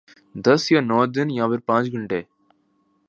[0.45, 2.21] دس یا نو دن یا پھر پانچ گھنٹے؟